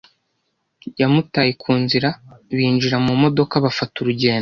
[1.01, 2.09] yamutaye ku nzira,
[2.55, 4.39] binjira mu modoka bafata urugendo,